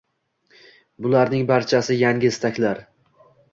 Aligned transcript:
Bularning 1.07 1.45
barchasi 1.53 1.99
yangi 2.01 2.31
istaklar. 2.35 2.83